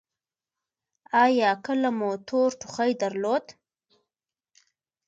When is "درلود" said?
3.01-3.45